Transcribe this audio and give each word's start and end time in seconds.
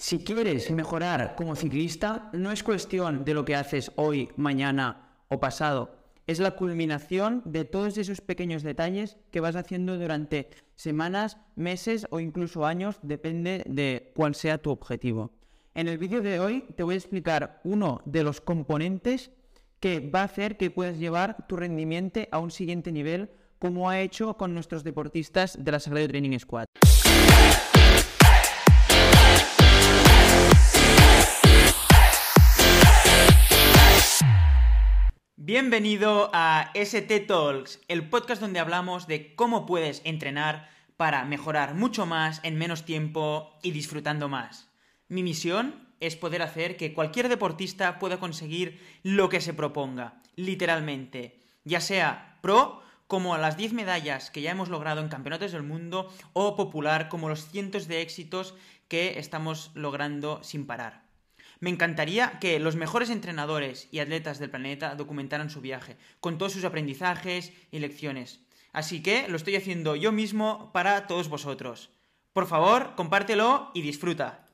Si 0.00 0.20
quieres 0.20 0.70
mejorar 0.70 1.34
como 1.34 1.56
ciclista, 1.56 2.30
no 2.32 2.52
es 2.52 2.62
cuestión 2.62 3.24
de 3.24 3.34
lo 3.34 3.44
que 3.44 3.56
haces 3.56 3.90
hoy, 3.96 4.28
mañana 4.36 5.10
o 5.26 5.40
pasado. 5.40 5.96
Es 6.28 6.38
la 6.38 6.52
culminación 6.52 7.42
de 7.44 7.64
todos 7.64 7.98
esos 7.98 8.20
pequeños 8.20 8.62
detalles 8.62 9.16
que 9.32 9.40
vas 9.40 9.56
haciendo 9.56 9.98
durante 9.98 10.50
semanas, 10.76 11.38
meses 11.56 12.06
o 12.10 12.20
incluso 12.20 12.64
años, 12.64 13.00
depende 13.02 13.64
de 13.66 14.12
cuál 14.14 14.36
sea 14.36 14.58
tu 14.58 14.70
objetivo. 14.70 15.32
En 15.74 15.88
el 15.88 15.98
vídeo 15.98 16.22
de 16.22 16.38
hoy 16.38 16.64
te 16.76 16.84
voy 16.84 16.94
a 16.94 16.98
explicar 16.98 17.60
uno 17.64 18.00
de 18.04 18.22
los 18.22 18.40
componentes 18.40 19.32
que 19.80 19.98
va 19.98 20.20
a 20.20 20.24
hacer 20.26 20.56
que 20.56 20.70
puedas 20.70 20.98
llevar 20.98 21.48
tu 21.48 21.56
rendimiento 21.56 22.20
a 22.30 22.38
un 22.38 22.52
siguiente 22.52 22.92
nivel, 22.92 23.30
como 23.58 23.90
ha 23.90 24.00
hecho 24.00 24.36
con 24.36 24.54
nuestros 24.54 24.84
deportistas 24.84 25.58
de 25.58 25.72
la 25.72 25.80
Sagrado 25.80 26.06
Training 26.06 26.38
Squad. 26.38 26.66
Bienvenido 35.48 36.28
a 36.34 36.72
ST 36.74 37.20
Talks, 37.20 37.80
el 37.88 38.10
podcast 38.10 38.38
donde 38.38 38.60
hablamos 38.60 39.06
de 39.06 39.34
cómo 39.34 39.64
puedes 39.64 40.02
entrenar 40.04 40.68
para 40.98 41.24
mejorar 41.24 41.74
mucho 41.74 42.04
más 42.04 42.40
en 42.42 42.58
menos 42.58 42.84
tiempo 42.84 43.58
y 43.62 43.70
disfrutando 43.70 44.28
más. 44.28 44.68
Mi 45.08 45.22
misión 45.22 45.88
es 46.00 46.16
poder 46.16 46.42
hacer 46.42 46.76
que 46.76 46.92
cualquier 46.92 47.30
deportista 47.30 47.98
pueda 47.98 48.20
conseguir 48.20 48.78
lo 49.02 49.30
que 49.30 49.40
se 49.40 49.54
proponga, 49.54 50.20
literalmente, 50.36 51.40
ya 51.64 51.80
sea 51.80 52.36
pro 52.42 52.82
como 53.06 53.34
las 53.38 53.56
10 53.56 53.72
medallas 53.72 54.30
que 54.30 54.42
ya 54.42 54.50
hemos 54.50 54.68
logrado 54.68 55.00
en 55.00 55.08
campeonatos 55.08 55.52
del 55.52 55.62
mundo 55.62 56.12
o 56.34 56.56
popular 56.56 57.08
como 57.08 57.30
los 57.30 57.48
cientos 57.48 57.88
de 57.88 58.02
éxitos 58.02 58.54
que 58.86 59.18
estamos 59.18 59.70
logrando 59.72 60.44
sin 60.44 60.66
parar. 60.66 61.07
Me 61.60 61.70
encantaría 61.70 62.38
que 62.38 62.60
los 62.60 62.76
mejores 62.76 63.10
entrenadores 63.10 63.88
y 63.90 63.98
atletas 63.98 64.38
del 64.38 64.50
planeta 64.50 64.94
documentaran 64.94 65.50
su 65.50 65.60
viaje, 65.60 65.96
con 66.20 66.38
todos 66.38 66.52
sus 66.52 66.64
aprendizajes 66.64 67.52
y 67.72 67.80
lecciones. 67.80 68.40
Así 68.72 69.02
que 69.02 69.26
lo 69.28 69.36
estoy 69.36 69.56
haciendo 69.56 69.96
yo 69.96 70.12
mismo 70.12 70.70
para 70.72 71.08
todos 71.08 71.28
vosotros. 71.28 71.90
Por 72.32 72.46
favor, 72.46 72.94
compártelo 72.94 73.72
y 73.74 73.82
disfruta. 73.82 74.44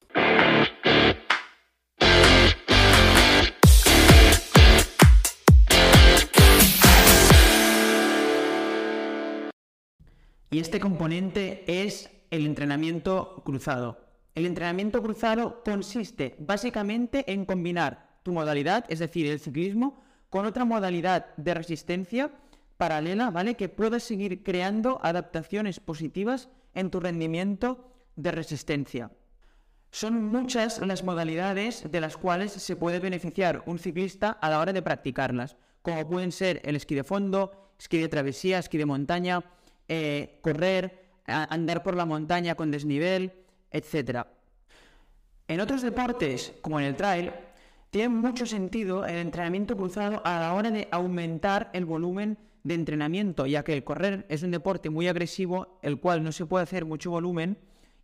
Y 10.50 10.60
este 10.60 10.80
componente 10.80 11.64
es 11.66 12.08
el 12.30 12.46
entrenamiento 12.46 13.42
cruzado. 13.44 14.03
El 14.34 14.46
entrenamiento 14.46 15.00
cruzado 15.00 15.62
consiste 15.64 16.34
básicamente 16.40 17.32
en 17.32 17.44
combinar 17.44 18.18
tu 18.24 18.32
modalidad, 18.32 18.84
es 18.88 18.98
decir, 18.98 19.26
el 19.26 19.38
ciclismo, 19.38 20.02
con 20.28 20.44
otra 20.44 20.64
modalidad 20.64 21.34
de 21.36 21.54
resistencia 21.54 22.32
paralela, 22.76 23.30
¿vale? 23.30 23.54
Que 23.54 23.68
puedas 23.68 24.02
seguir 24.02 24.42
creando 24.42 24.98
adaptaciones 25.04 25.78
positivas 25.78 26.48
en 26.74 26.90
tu 26.90 26.98
rendimiento 26.98 27.92
de 28.16 28.32
resistencia. 28.32 29.12
Son 29.92 30.24
muchas 30.24 30.80
las 30.84 31.04
modalidades 31.04 31.88
de 31.88 32.00
las 32.00 32.16
cuales 32.16 32.50
se 32.50 32.74
puede 32.74 32.98
beneficiar 32.98 33.62
un 33.66 33.78
ciclista 33.78 34.30
a 34.30 34.50
la 34.50 34.58
hora 34.58 34.72
de 34.72 34.82
practicarlas, 34.82 35.56
como 35.82 36.08
pueden 36.08 36.32
ser 36.32 36.60
el 36.64 36.74
esquí 36.74 36.96
de 36.96 37.04
fondo, 37.04 37.72
esquí 37.78 37.98
de 37.98 38.08
travesía, 38.08 38.58
esquí 38.58 38.78
de 38.78 38.86
montaña, 38.86 39.44
eh, 39.86 40.40
correr, 40.42 41.12
andar 41.26 41.84
por 41.84 41.94
la 41.94 42.06
montaña 42.06 42.56
con 42.56 42.72
desnivel, 42.72 43.43
etc. 43.74 44.26
En 45.46 45.60
otros 45.60 45.82
deportes, 45.82 46.54
como 46.62 46.80
en 46.80 46.86
el 46.86 46.96
trail, 46.96 47.32
tiene 47.90 48.08
mucho 48.08 48.46
sentido 48.46 49.04
el 49.04 49.16
entrenamiento 49.16 49.76
cruzado 49.76 50.22
a 50.24 50.40
la 50.40 50.54
hora 50.54 50.70
de 50.70 50.88
aumentar 50.90 51.70
el 51.74 51.84
volumen 51.84 52.38
de 52.62 52.74
entrenamiento, 52.74 53.46
ya 53.46 53.62
que 53.62 53.74
el 53.74 53.84
correr 53.84 54.24
es 54.30 54.42
un 54.42 54.50
deporte 54.50 54.88
muy 54.88 55.06
agresivo, 55.06 55.78
el 55.82 56.00
cual 56.00 56.24
no 56.24 56.32
se 56.32 56.46
puede 56.46 56.62
hacer 56.62 56.86
mucho 56.86 57.10
volumen, 57.10 57.58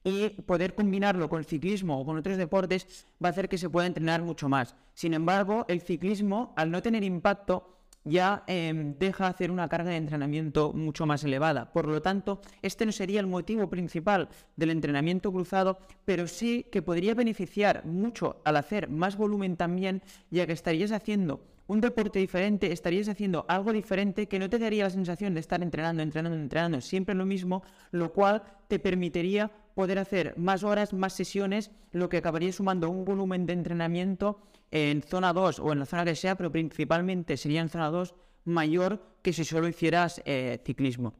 y 0.04 0.30
poder 0.30 0.74
combinarlo 0.74 1.28
con 1.28 1.40
el 1.40 1.44
ciclismo 1.44 2.00
o 2.00 2.04
con 2.04 2.16
otros 2.16 2.36
deportes 2.36 3.06
va 3.22 3.28
a 3.28 3.30
hacer 3.32 3.48
que 3.48 3.58
se 3.58 3.68
pueda 3.68 3.86
entrenar 3.86 4.22
mucho 4.22 4.48
más. 4.48 4.74
Sin 4.94 5.14
embargo, 5.14 5.64
el 5.68 5.80
ciclismo, 5.80 6.54
al 6.56 6.70
no 6.70 6.82
tener 6.82 7.04
impacto, 7.04 7.79
ya 8.04 8.44
em, 8.46 8.94
deja 8.98 9.26
hacer 9.26 9.50
una 9.50 9.68
carga 9.68 9.90
de 9.90 9.96
entrenamiento 9.96 10.72
mucho 10.72 11.06
más 11.06 11.24
elevada. 11.24 11.72
Por 11.72 11.86
lo 11.86 12.00
tanto, 12.02 12.40
este 12.62 12.86
no 12.86 12.92
sería 12.92 13.20
el 13.20 13.26
motivo 13.26 13.68
principal 13.68 14.28
del 14.56 14.70
entrenamiento 14.70 15.32
cruzado, 15.32 15.78
pero 16.04 16.26
sí 16.26 16.66
que 16.70 16.82
podría 16.82 17.14
beneficiar 17.14 17.84
mucho 17.84 18.40
al 18.44 18.56
hacer 18.56 18.88
más 18.88 19.16
volumen 19.16 19.56
también, 19.56 20.02
ya 20.30 20.46
que 20.46 20.52
estarías 20.52 20.92
haciendo 20.92 21.40
un 21.70 21.80
deporte 21.80 22.18
diferente, 22.18 22.72
estarías 22.72 23.08
haciendo 23.08 23.44
algo 23.46 23.72
diferente 23.72 24.26
que 24.26 24.40
no 24.40 24.50
te 24.50 24.58
daría 24.58 24.82
la 24.82 24.90
sensación 24.90 25.34
de 25.34 25.40
estar 25.40 25.62
entrenando, 25.62 26.02
entrenando, 26.02 26.36
entrenando 26.36 26.80
siempre 26.80 27.14
lo 27.14 27.24
mismo, 27.24 27.62
lo 27.92 28.12
cual 28.12 28.42
te 28.66 28.80
permitiría 28.80 29.52
poder 29.74 29.98
hacer 29.98 30.34
más 30.36 30.64
horas, 30.64 30.92
más 30.92 31.12
sesiones, 31.12 31.70
lo 31.92 32.08
que 32.08 32.18
acabaría 32.18 32.52
sumando 32.52 32.90
un 32.90 33.04
volumen 33.04 33.46
de 33.46 33.52
entrenamiento 33.52 34.40
en 34.70 35.02
zona 35.02 35.32
2 35.32 35.58
o 35.60 35.72
en 35.72 35.80
la 35.80 35.86
zona 35.86 36.04
que 36.04 36.14
sea, 36.14 36.36
pero 36.36 36.52
principalmente 36.52 37.36
sería 37.36 37.60
en 37.60 37.68
zona 37.68 37.90
2 37.90 38.14
mayor 38.44 39.02
que 39.22 39.32
si 39.32 39.44
solo 39.44 39.68
hicieras 39.68 40.22
eh, 40.24 40.60
ciclismo. 40.64 41.14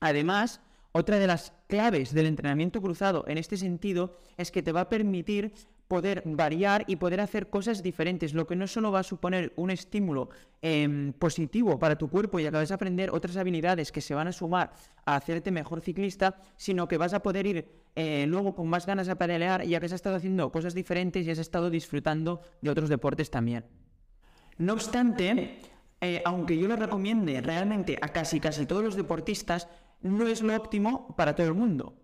Además, 0.00 0.60
otra 0.92 1.18
de 1.18 1.26
las 1.26 1.52
claves 1.68 2.12
del 2.12 2.26
entrenamiento 2.26 2.82
cruzado 2.82 3.24
en 3.28 3.38
este 3.38 3.56
sentido 3.56 4.16
es 4.36 4.50
que 4.50 4.62
te 4.62 4.72
va 4.72 4.82
a 4.82 4.88
permitir 4.88 5.52
poder 5.90 6.22
variar 6.24 6.84
y 6.86 6.96
poder 6.96 7.20
hacer 7.20 7.50
cosas 7.50 7.82
diferentes, 7.82 8.32
lo 8.32 8.46
que 8.46 8.54
no 8.54 8.68
solo 8.68 8.92
va 8.92 9.00
a 9.00 9.02
suponer 9.02 9.52
un 9.56 9.72
estímulo 9.72 10.30
em, 10.62 11.12
positivo 11.12 11.80
para 11.80 11.98
tu 11.98 12.08
cuerpo 12.08 12.38
y 12.38 12.46
acabas 12.46 12.68
de 12.68 12.76
aprender 12.76 13.10
otras 13.10 13.36
habilidades 13.36 13.90
que 13.90 14.00
se 14.00 14.14
van 14.14 14.28
a 14.28 14.32
sumar 14.32 14.72
a 15.04 15.16
hacerte 15.16 15.50
mejor 15.50 15.80
ciclista, 15.80 16.40
sino 16.56 16.86
que 16.86 16.96
vas 16.96 17.12
a 17.12 17.22
poder 17.24 17.44
ir 17.44 17.68
eh, 17.96 18.26
luego 18.26 18.54
con 18.54 18.68
más 18.68 18.86
ganas 18.86 19.08
a 19.08 19.16
pedalear 19.16 19.64
ya 19.64 19.80
que 19.80 19.86
has 19.86 19.92
estado 19.92 20.16
haciendo 20.16 20.52
cosas 20.52 20.74
diferentes 20.74 21.26
y 21.26 21.30
has 21.30 21.38
estado 21.38 21.70
disfrutando 21.70 22.40
de 22.60 22.70
otros 22.70 22.88
deportes 22.88 23.30
también. 23.30 23.64
No 24.58 24.74
obstante, 24.74 25.58
eh, 26.00 26.22
aunque 26.24 26.56
yo 26.56 26.68
lo 26.68 26.76
recomiende 26.76 27.40
realmente 27.40 27.98
a 28.00 28.08
casi 28.08 28.40
casi 28.40 28.66
todos 28.66 28.84
los 28.84 28.96
deportistas, 28.96 29.68
no 30.02 30.26
es 30.26 30.42
lo 30.42 30.54
óptimo 30.54 31.14
para 31.16 31.34
todo 31.34 31.46
el 31.46 31.54
mundo. 31.54 31.94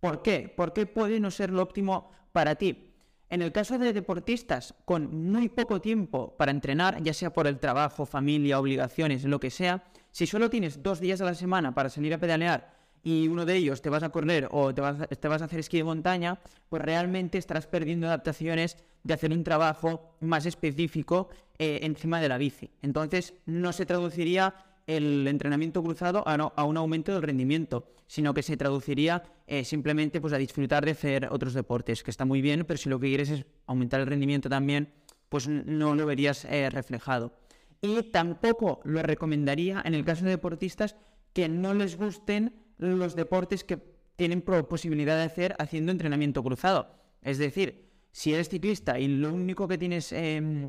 ¿Por 0.00 0.22
qué? 0.22 0.52
¿Por 0.54 0.72
qué 0.72 0.86
puede 0.86 1.20
no 1.20 1.30
ser 1.30 1.50
lo 1.50 1.62
óptimo 1.62 2.10
para 2.32 2.56
ti? 2.56 2.94
En 3.28 3.42
el 3.42 3.50
caso 3.50 3.78
de 3.78 3.92
deportistas 3.92 4.74
con 4.84 5.30
muy 5.30 5.48
poco 5.48 5.80
tiempo 5.80 6.36
para 6.36 6.52
entrenar, 6.52 7.02
ya 7.02 7.12
sea 7.12 7.32
por 7.32 7.46
el 7.46 7.58
trabajo, 7.58 8.06
familia, 8.06 8.60
obligaciones, 8.60 9.24
lo 9.24 9.40
que 9.40 9.50
sea, 9.50 9.84
si 10.12 10.26
solo 10.26 10.48
tienes 10.48 10.82
dos 10.82 11.00
días 11.00 11.20
a 11.20 11.24
la 11.24 11.34
semana 11.34 11.74
para 11.74 11.88
salir 11.88 12.14
a 12.14 12.18
pedalear 12.18 12.75
y 13.06 13.28
uno 13.28 13.46
de 13.46 13.54
ellos 13.54 13.82
te 13.82 13.88
vas 13.88 14.02
a 14.02 14.08
correr 14.08 14.48
o 14.50 14.74
te 14.74 14.80
vas, 14.80 15.00
a 15.00 15.44
hacer 15.44 15.60
esquí 15.60 15.76
de 15.76 15.84
montaña, 15.84 16.40
pues 16.68 16.82
realmente 16.82 17.38
estarás 17.38 17.68
perdiendo 17.68 18.08
adaptaciones 18.08 18.78
de 19.04 19.14
hacer 19.14 19.30
un 19.30 19.44
trabajo 19.44 20.16
más 20.18 20.44
específico 20.44 21.28
eh, 21.56 21.78
encima 21.82 22.20
de 22.20 22.28
la 22.28 22.36
bici. 22.36 22.68
Entonces 22.82 23.34
no 23.46 23.72
se 23.72 23.86
traduciría 23.86 24.56
el 24.88 25.24
entrenamiento 25.28 25.84
cruzado 25.84 26.24
a, 26.26 26.64
un 26.64 26.76
aumento 26.76 27.12
del 27.12 27.22
rendimiento, 27.22 27.86
sino 28.08 28.34
que 28.34 28.42
se 28.42 28.56
traduciría 28.56 29.22
eh, 29.46 29.64
simplemente 29.64 30.20
pues, 30.20 30.32
a 30.32 30.38
disfrutar 30.38 30.84
de 30.84 30.90
hacer 30.90 31.28
otros 31.30 31.54
deportes, 31.54 32.02
que 32.02 32.10
está 32.10 32.24
muy 32.24 32.40
bien, 32.40 32.64
pero 32.66 32.76
si 32.76 32.88
lo 32.88 32.98
que 32.98 33.06
quieres 33.06 33.30
es 33.30 33.46
aumentar 33.66 34.00
el 34.00 34.08
rendimiento 34.08 34.48
también, 34.48 34.92
pues 35.28 35.46
no 35.46 35.94
lo 35.94 36.06
verías 36.06 36.44
eh, 36.46 36.70
reflejado. 36.70 37.34
Y 37.80 38.02
tampoco 38.10 38.80
lo 38.82 39.00
recomendaría 39.04 39.80
en 39.84 39.94
el 39.94 40.04
caso 40.04 40.24
de 40.24 40.30
deportistas 40.30 40.96
que 41.32 41.48
no 41.48 41.72
les 41.72 41.96
gusten 41.96 42.65
los 42.78 43.14
deportes 43.14 43.64
que 43.64 43.78
tienen 44.16 44.42
posibilidad 44.42 45.16
de 45.16 45.24
hacer 45.24 45.54
haciendo 45.58 45.92
entrenamiento 45.92 46.42
cruzado. 46.42 46.88
Es 47.22 47.38
decir, 47.38 47.90
si 48.12 48.32
eres 48.32 48.48
ciclista 48.48 48.98
y 48.98 49.08
lo 49.08 49.32
único 49.32 49.68
que 49.68 49.78
tienes 49.78 50.12
em, 50.12 50.68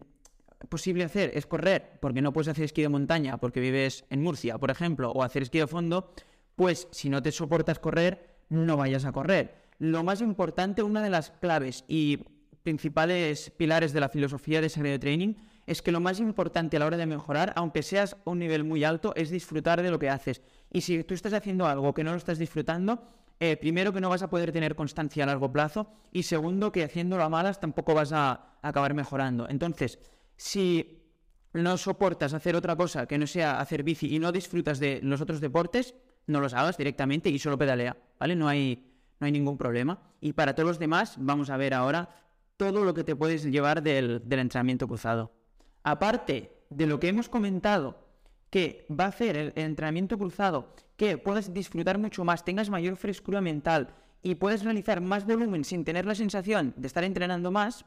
posible 0.69 1.03
hacer 1.03 1.31
es 1.33 1.45
correr 1.45 1.97
porque 2.01 2.21
no 2.21 2.33
puedes 2.33 2.49
hacer 2.49 2.65
esquí 2.65 2.81
de 2.81 2.89
montaña 2.89 3.37
porque 3.37 3.59
vives 3.59 4.05
en 4.09 4.21
Murcia, 4.21 4.57
por 4.57 4.71
ejemplo, 4.71 5.11
o 5.11 5.23
hacer 5.23 5.43
esquí 5.43 5.59
de 5.59 5.67
fondo, 5.67 6.11
pues 6.55 6.87
si 6.91 7.09
no 7.09 7.21
te 7.21 7.31
soportas 7.31 7.79
correr, 7.79 8.37
no 8.49 8.77
vayas 8.77 9.05
a 9.05 9.11
correr. 9.11 9.55
Lo 9.79 10.03
más 10.03 10.21
importante, 10.21 10.83
una 10.83 11.01
de 11.01 11.09
las 11.09 11.29
claves 11.29 11.85
y 11.87 12.19
principales 12.63 13.51
pilares 13.51 13.93
de 13.93 13.99
la 14.01 14.09
filosofía 14.09 14.59
de 14.59 14.69
Sagrado 14.69 14.99
Training 14.99 15.35
es 15.67 15.81
que 15.81 15.91
lo 15.91 15.99
más 15.99 16.19
importante 16.19 16.77
a 16.77 16.79
la 16.79 16.87
hora 16.87 16.97
de 16.97 17.05
mejorar, 17.05 17.53
aunque 17.55 17.83
seas 17.83 18.15
a 18.25 18.29
un 18.31 18.39
nivel 18.39 18.63
muy 18.63 18.85
alto, 18.85 19.13
es 19.15 19.29
disfrutar 19.29 19.83
de 19.83 19.91
lo 19.91 19.99
que 19.99 20.09
haces. 20.09 20.41
Y 20.71 20.81
si 20.81 21.03
tú 21.03 21.13
estás 21.13 21.33
haciendo 21.33 21.67
algo 21.67 21.93
que 21.93 22.05
no 22.05 22.11
lo 22.11 22.17
estás 22.17 22.39
disfrutando, 22.39 23.03
eh, 23.39 23.57
primero 23.57 23.93
que 23.93 24.01
no 24.01 24.09
vas 24.09 24.23
a 24.23 24.29
poder 24.29 24.51
tener 24.51 24.75
constancia 24.75 25.23
a 25.23 25.27
largo 25.27 25.51
plazo 25.51 25.91
y 26.11 26.23
segundo 26.23 26.71
que 26.71 26.83
haciéndolo 26.83 27.23
a 27.23 27.29
malas 27.29 27.59
tampoco 27.59 27.93
vas 27.93 28.13
a 28.13 28.57
acabar 28.61 28.93
mejorando. 28.93 29.47
Entonces, 29.49 29.99
si 30.37 31.03
no 31.53 31.77
soportas 31.77 32.33
hacer 32.33 32.55
otra 32.55 32.75
cosa 32.75 33.05
que 33.05 33.17
no 33.17 33.27
sea 33.27 33.59
hacer 33.59 33.83
bici 33.83 34.15
y 34.15 34.19
no 34.19 34.31
disfrutas 34.31 34.79
de 34.79 35.01
los 35.03 35.21
otros 35.21 35.41
deportes, 35.41 35.95
no 36.27 36.39
los 36.39 36.53
hagas 36.53 36.77
directamente 36.77 37.29
y 37.29 37.39
solo 37.39 37.57
pedalea, 37.57 37.97
¿vale? 38.19 38.35
No 38.35 38.47
hay, 38.47 38.89
no 39.19 39.25
hay 39.25 39.31
ningún 39.33 39.57
problema. 39.57 39.99
Y 40.21 40.33
para 40.33 40.55
todos 40.55 40.67
los 40.67 40.79
demás, 40.79 41.15
vamos 41.19 41.49
a 41.49 41.57
ver 41.57 41.73
ahora 41.73 42.09
todo 42.55 42.83
lo 42.83 42.93
que 42.93 43.03
te 43.03 43.15
puedes 43.15 43.43
llevar 43.43 43.83
del, 43.83 44.21
del 44.25 44.39
entrenamiento 44.39 44.87
cruzado. 44.87 45.36
Aparte 45.87 46.51
de 46.69 46.85
lo 46.85 46.99
que 46.99 47.07
hemos 47.07 47.29
comentado, 47.29 47.95
que 48.49 48.85
va 48.91 49.05
a 49.05 49.07
hacer 49.07 49.37
el, 49.37 49.53
entrenamiento 49.55 50.17
cruzado, 50.17 50.73
que 50.97 51.17
puedas 51.17 51.53
disfrutar 51.53 51.97
mucho 51.97 52.25
más, 52.25 52.43
tengas 52.43 52.69
mayor 52.69 52.97
frescura 52.97 53.39
mental 53.39 53.95
y 54.21 54.35
puedes 54.35 54.65
realizar 54.65 54.99
más 54.99 55.25
volumen 55.25 55.63
sin 55.63 55.85
tener 55.85 56.05
la 56.05 56.13
sensación 56.13 56.73
de 56.75 56.87
estar 56.87 57.05
entrenando 57.05 57.51
más, 57.51 57.85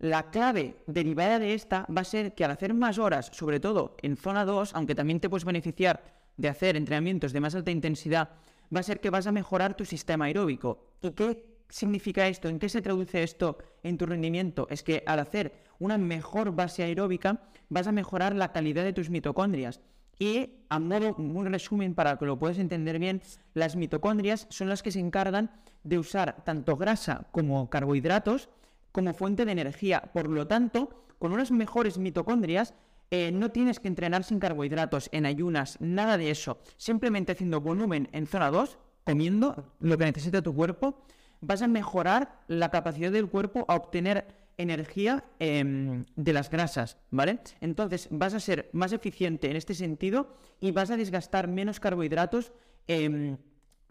la 0.00 0.30
clave 0.30 0.78
derivada 0.88 1.38
de 1.38 1.54
esta 1.54 1.86
va 1.96 2.00
a 2.00 2.04
ser 2.04 2.34
que 2.34 2.44
al 2.44 2.50
hacer 2.50 2.74
más 2.74 2.98
horas, 2.98 3.30
sobre 3.32 3.60
todo 3.60 3.96
en 4.02 4.16
zona 4.16 4.44
2, 4.44 4.74
aunque 4.74 4.96
también 4.96 5.20
te 5.20 5.30
puedes 5.30 5.44
beneficiar 5.44 6.02
de 6.36 6.48
hacer 6.48 6.76
entrenamientos 6.76 7.32
de 7.32 7.38
más 7.38 7.54
alta 7.54 7.70
intensidad, 7.70 8.30
va 8.74 8.80
a 8.80 8.82
ser 8.82 8.98
que 8.98 9.10
vas 9.10 9.28
a 9.28 9.32
mejorar 9.32 9.76
tu 9.76 9.84
sistema 9.84 10.24
aeróbico. 10.24 10.88
¿Y 11.00 11.12
qué 11.12 11.51
significa 11.72 12.28
esto? 12.28 12.48
¿En 12.48 12.58
qué 12.58 12.68
se 12.68 12.82
traduce 12.82 13.22
esto 13.22 13.58
en 13.82 13.96
tu 13.96 14.06
rendimiento? 14.06 14.66
Es 14.70 14.82
que 14.82 15.02
al 15.06 15.18
hacer 15.18 15.52
una 15.78 15.98
mejor 15.98 16.54
base 16.54 16.82
aeróbica 16.82 17.40
vas 17.70 17.86
a 17.86 17.92
mejorar 17.92 18.36
la 18.36 18.52
calidad 18.52 18.84
de 18.84 18.92
tus 18.92 19.08
mitocondrias. 19.08 19.80
Y 20.18 20.50
a 20.68 20.78
modo 20.78 21.14
un 21.16 21.46
resumen 21.46 21.94
para 21.94 22.18
que 22.18 22.26
lo 22.26 22.38
puedas 22.38 22.58
entender 22.58 22.98
bien, 22.98 23.22
las 23.54 23.74
mitocondrias 23.74 24.46
son 24.50 24.68
las 24.68 24.82
que 24.82 24.92
se 24.92 25.00
encargan 25.00 25.50
de 25.82 25.98
usar 25.98 26.44
tanto 26.44 26.76
grasa 26.76 27.26
como 27.32 27.68
carbohidratos 27.70 28.50
como 28.92 29.14
fuente 29.14 29.46
de 29.46 29.52
energía. 29.52 30.02
Por 30.12 30.28
lo 30.28 30.46
tanto, 30.46 31.06
con 31.18 31.32
unas 31.32 31.50
mejores 31.50 31.96
mitocondrias 31.96 32.74
eh, 33.10 33.32
no 33.32 33.50
tienes 33.50 33.80
que 33.80 33.88
entrenar 33.88 34.24
sin 34.24 34.38
carbohidratos, 34.38 35.08
en 35.12 35.24
ayunas, 35.24 35.78
nada 35.80 36.18
de 36.18 36.30
eso. 36.30 36.58
Simplemente 36.76 37.32
haciendo 37.32 37.60
volumen 37.60 38.08
en 38.12 38.26
zona 38.26 38.50
2, 38.50 38.78
comiendo 39.04 39.72
lo 39.80 39.98
que 39.98 40.04
necesita 40.04 40.42
tu 40.42 40.54
cuerpo, 40.54 41.02
vas 41.42 41.60
a 41.60 41.68
mejorar 41.68 42.40
la 42.48 42.70
capacidad 42.70 43.12
del 43.12 43.28
cuerpo 43.28 43.66
a 43.68 43.74
obtener 43.74 44.26
energía 44.56 45.24
em, 45.38 46.06
de 46.16 46.32
las 46.32 46.48
grasas, 46.48 46.96
¿vale? 47.10 47.40
Entonces 47.60 48.08
vas 48.10 48.32
a 48.32 48.40
ser 48.40 48.70
más 48.72 48.92
eficiente 48.92 49.50
en 49.50 49.56
este 49.56 49.74
sentido 49.74 50.36
y 50.60 50.70
vas 50.70 50.90
a 50.90 50.96
desgastar 50.96 51.48
menos 51.48 51.80
carbohidratos 51.80 52.52
em, 52.86 53.36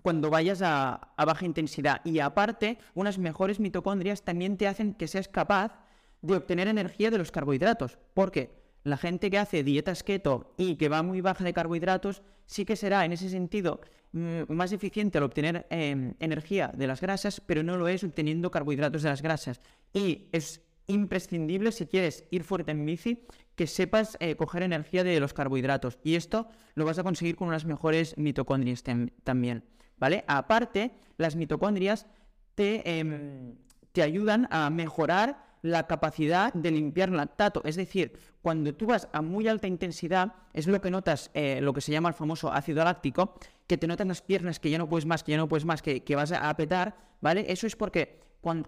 cuando 0.01 0.29
vayas 0.29 0.61
a, 0.61 1.13
a, 1.15 1.25
baja 1.25 1.45
intensidad. 1.45 2.01
Y 2.05 2.19
aparte, 2.19 2.79
unas 2.95 3.17
mejores 3.17 3.59
mitocondrias 3.59 4.23
también 4.23 4.57
te 4.57 4.67
hacen 4.67 4.93
que 4.93 5.07
seas 5.07 5.27
capaz 5.27 5.77
de 6.21 6.35
obtener 6.35 6.67
energía 6.67 7.11
de 7.11 7.17
los 7.17 7.31
carbohidratos. 7.31 7.99
Porque 8.13 8.60
la 8.83 8.97
gente 8.97 9.29
que 9.29 9.37
hace 9.37 9.63
dietas 9.63 10.03
keto 10.03 10.53
y 10.57 10.75
que 10.75 10.89
va 10.89 11.03
muy 11.03 11.21
baja 11.21 11.43
de 11.43 11.53
carbohidratos, 11.53 12.21
sí 12.45 12.65
que 12.65 12.75
será 12.75 13.05
en 13.05 13.13
ese 13.13 13.29
sentido 13.29 13.81
mm, 14.11 14.43
más 14.49 14.71
eficiente 14.71 15.17
al 15.17 15.23
obtener 15.23 15.67
em, 15.69 16.13
energía 16.19 16.71
de 16.75 16.87
las 16.87 17.01
grasas, 17.01 17.41
pero 17.41 17.63
no 17.63 17.77
lo 17.77 17.87
es 17.87 18.03
obteniendo 18.03 18.51
carbohidratos 18.51 19.03
de 19.03 19.09
las 19.09 19.21
grasas. 19.21 19.61
Y 19.93 20.29
es 20.31 20.61
imprescindible, 20.87 21.71
si 21.71 21.85
quieres 21.85 22.25
ir 22.31 22.43
fuerte 22.43 22.71
en 22.71 22.85
bici, 22.85 23.25
que 23.55 23.67
sepas 23.67 24.17
eh, 24.19 24.35
coger 24.35 24.63
energía 24.63 25.03
de 25.03 25.19
los 25.19 25.33
carbohidratos. 25.33 25.99
Y 26.03 26.15
esto 26.15 26.47
lo 26.75 26.85
vas 26.85 26.99
a 26.99 27.03
conseguir 27.03 27.35
con 27.35 27.47
unas 27.47 27.65
mejores 27.65 28.17
mitocondrias 28.17 28.83
también. 29.23 29.63
¿Vale? 29.97 30.25
Aparte, 30.27 30.91
las 31.17 31.35
mitocondrias 31.35 32.07
te, 32.55 32.99
em, 32.99 33.55
te 33.91 34.01
ayudan 34.01 34.47
a 34.49 34.69
mejorar 34.69 35.50
la 35.61 35.87
capacidad 35.87 36.53
de 36.53 36.71
limpiar 36.71 37.09
lactato. 37.09 37.61
Es 37.65 37.75
decir, 37.75 38.13
cuando 38.41 38.73
tú 38.73 38.87
vas 38.87 39.07
a 39.13 39.21
muy 39.21 39.47
alta 39.47 39.67
intensidad, 39.67 40.33
es 40.53 40.67
lo 40.67 40.81
que 40.81 40.91
notas, 40.91 41.31
eh, 41.33 41.59
lo 41.61 41.73
que 41.73 41.81
se 41.81 41.91
llama 41.91 42.09
el 42.09 42.15
famoso 42.15 42.51
ácido 42.51 42.83
láctico, 42.83 43.35
que 43.67 43.77
te 43.77 43.87
notan 43.87 44.07
las 44.07 44.21
piernas 44.21 44.59
que 44.59 44.69
ya 44.69 44.77
no 44.77 44.89
puedes 44.89 45.05
más, 45.05 45.23
que 45.23 45.31
ya 45.31 45.37
no 45.37 45.47
puedes 45.47 45.65
más, 45.65 45.81
que, 45.81 46.03
vas 46.15 46.31
a 46.31 46.55
petar, 46.55 46.95
¿vale? 47.21 47.45
Eso 47.47 47.67
es 47.67 47.75
porque 47.75 48.19
cuando, 48.41 48.67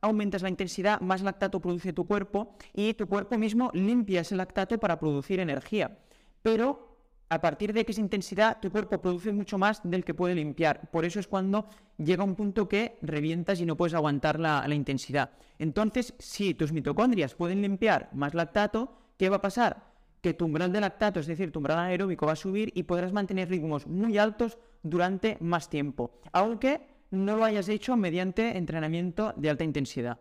aumentas 0.00 0.42
la 0.42 0.48
intensidad, 0.48 1.00
más 1.00 1.22
lactato 1.22 1.60
produce 1.60 1.92
tu 1.92 2.06
cuerpo 2.06 2.56
y 2.72 2.94
tu 2.94 3.08
cuerpo 3.08 3.36
mismo 3.38 3.70
limpia 3.72 4.20
ese 4.20 4.36
lactato 4.36 4.78
para 4.78 4.98
producir 4.98 5.40
energía. 5.40 5.98
Pero 6.42 6.93
a 7.34 7.40
partir 7.40 7.72
de 7.72 7.84
esa 7.86 8.00
intensidad, 8.00 8.58
tu 8.60 8.70
cuerpo 8.70 9.00
produce 9.00 9.32
mucho 9.32 9.58
más 9.58 9.80
del 9.82 10.04
que 10.04 10.14
puede 10.14 10.34
limpiar. 10.34 10.88
Por 10.90 11.04
eso 11.04 11.18
es 11.18 11.26
cuando 11.26 11.66
llega 11.98 12.22
un 12.22 12.36
punto 12.36 12.68
que 12.68 12.96
revientas 13.02 13.60
y 13.60 13.66
no 13.66 13.76
puedes 13.76 13.94
aguantar 13.94 14.38
la, 14.38 14.66
intensidad. 14.72 15.30
Entonces, 15.58 16.14
si 16.18 16.54
tus 16.54 16.72
mitocondrias 16.72 17.34
pueden 17.34 17.60
limpiar 17.60 18.08
más 18.12 18.34
lactato, 18.34 18.96
¿qué 19.18 19.28
va 19.28 19.36
a 19.36 19.42
pasar? 19.42 19.84
Que 20.20 20.32
tu 20.32 20.46
umbral 20.46 20.72
de 20.72 20.80
lactato, 20.80 21.20
es 21.20 21.26
decir, 21.26 21.50
tu 21.50 21.58
umbral 21.58 21.78
aeróbico 21.78 22.26
va 22.26 22.32
a 22.32 22.36
subir 22.36 22.72
y 22.74 22.84
podrás 22.84 23.12
mantener 23.12 23.48
ritmos 23.48 23.86
muy 23.86 24.16
altos 24.16 24.58
durante 24.82 25.36
más 25.40 25.68
tiempo, 25.68 26.12
aunque 26.32 26.86
no 27.10 27.36
lo 27.36 27.44
hayas 27.44 27.68
hecho 27.68 27.96
mediante 27.96 28.56
entrenamiento 28.56 29.34
de 29.36 29.50
alta 29.50 29.64
intensidad. 29.64 30.18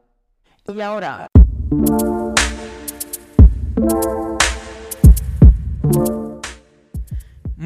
Y 0.68 0.81
ahora... 0.81 1.27